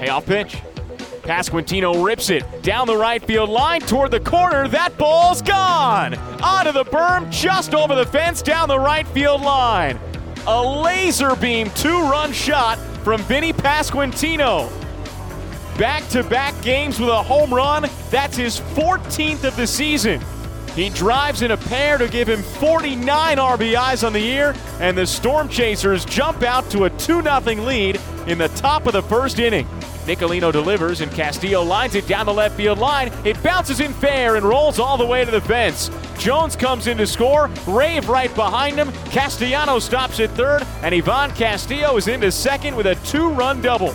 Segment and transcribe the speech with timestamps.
[0.00, 0.56] Payoff pitch.
[1.24, 4.66] Pasquantino rips it down the right field line toward the corner.
[4.66, 6.14] That ball's gone!
[6.42, 10.00] Onto the berm, just over the fence, down the right field line.
[10.46, 14.70] A laser beam two run shot from Vinnie Pasquantino.
[15.78, 17.86] Back to back games with a home run.
[18.08, 20.22] That's his 14th of the season.
[20.74, 25.06] He drives in a pair to give him 49 RBIs on the year, and the
[25.06, 29.38] Storm Chasers jump out to a 2 0 lead in the top of the first
[29.40, 29.66] inning.
[30.06, 33.12] Nicolino delivers, and Castillo lines it down the left field line.
[33.24, 35.90] It bounces in fair and rolls all the way to the fence.
[36.18, 38.92] Jones comes in to score, Rave right behind him.
[39.06, 43.94] Castellano stops at third, and Ivan Castillo is into second with a two run double.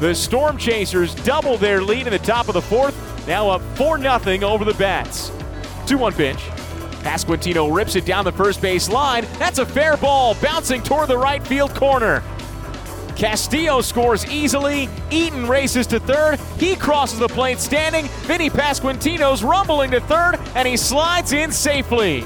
[0.00, 3.98] The Storm Chasers double their lead in the top of the fourth, now up 4
[3.98, 5.33] 0 over the Bats.
[5.86, 6.38] 2 1 pitch.
[7.04, 9.26] Pasquantino rips it down the first base line.
[9.38, 12.22] That's a fair ball, bouncing toward the right field corner.
[13.14, 14.88] Castillo scores easily.
[15.10, 16.40] Eaton races to third.
[16.58, 18.06] He crosses the plate standing.
[18.26, 22.24] Vinnie Pasquantino's rumbling to third, and he slides in safely.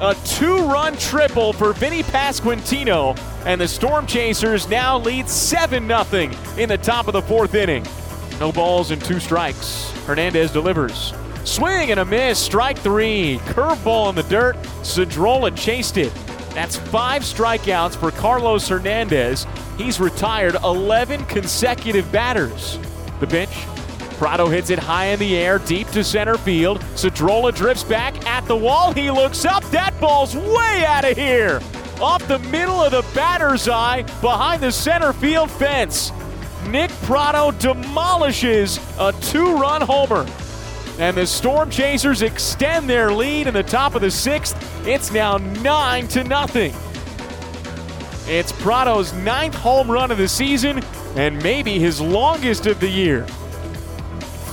[0.00, 6.30] A two run triple for Vinnie Pasquantino, and the Storm Chasers now lead 7 0
[6.58, 7.86] in the top of the fourth inning.
[8.38, 9.90] No balls and two strikes.
[10.06, 11.12] Hernandez delivers.
[11.44, 13.38] Swing and a miss, strike three.
[13.44, 14.56] Curveball in the dirt.
[14.82, 16.12] Cedrola chased it.
[16.54, 19.46] That's five strikeouts for Carlos Hernandez.
[19.78, 22.78] He's retired 11 consecutive batters.
[23.20, 23.50] The bench.
[24.18, 26.80] Pratto hits it high in the air, deep to center field.
[26.94, 28.92] Cedrola drifts back at the wall.
[28.92, 29.64] He looks up.
[29.70, 31.62] That ball's way out of here.
[32.02, 36.12] Off the middle of the batter's eye, behind the center field fence.
[36.68, 40.26] Nick Pratto demolishes a two run homer.
[40.98, 44.56] And the Storm Chasers extend their lead in the top of the sixth.
[44.86, 46.74] It's now 9 to nothing.
[48.26, 50.82] It's Pratto's ninth home run of the season
[51.16, 53.26] and maybe his longest of the year.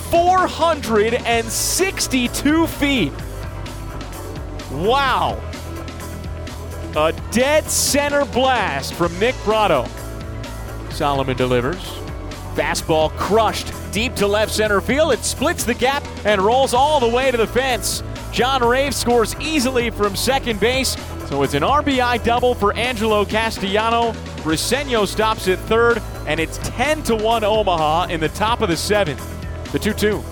[0.09, 3.13] 462 feet.
[4.71, 5.41] Wow.
[6.95, 9.85] A dead center blast from Nick Pratto.
[10.89, 11.83] Solomon delivers.
[12.55, 15.11] Fastball crushed deep to left center field.
[15.11, 18.03] It splits the gap and rolls all the way to the fence.
[18.31, 24.11] John Rave scores easily from second base, so it's an RBI double for Angelo Castellano.
[24.43, 28.77] Briseño stops at third, and it's 10 to 1 Omaha in the top of the
[28.77, 29.19] seventh.
[29.71, 30.23] The 2 2.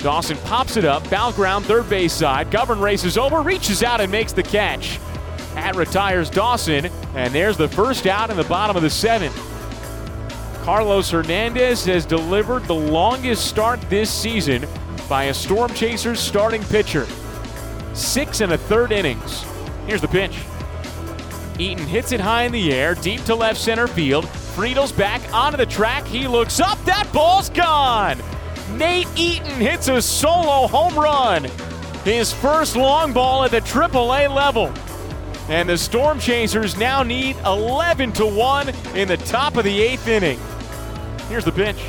[0.00, 2.50] Dawson pops it up, foul ground, third base side.
[2.50, 5.00] Govern races over, reaches out, and makes the catch.
[5.56, 9.51] At retires Dawson, and there's the first out in the bottom of the seventh.
[10.62, 14.64] Carlos Hernandez has delivered the longest start this season
[15.08, 17.04] by a Storm Chasers starting pitcher.
[17.94, 19.44] Six and a third innings.
[19.88, 20.38] Here's the pitch.
[21.58, 24.28] Eaton hits it high in the air, deep to left center field.
[24.28, 26.06] Friedl's back onto the track.
[26.06, 26.78] He looks up.
[26.84, 28.22] That ball's gone.
[28.76, 31.42] Nate Eaton hits a solo home run.
[32.04, 34.72] His first long ball at the AAA level.
[35.48, 40.06] And the Storm Chasers now need 11 to 1 in the top of the eighth
[40.06, 40.38] inning.
[41.32, 41.82] Here's the pitch.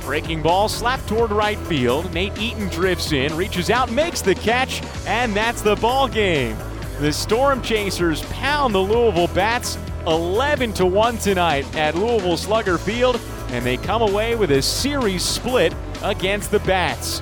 [0.00, 2.12] Breaking ball slapped toward right field.
[2.12, 6.56] Nate Eaton drifts in, reaches out, makes the catch, and that's the ball game.
[6.98, 13.20] The Storm Chasers pound the Louisville Bats 11 to 1 tonight at Louisville Slugger Field,
[13.50, 17.20] and they come away with a series split against the Bats.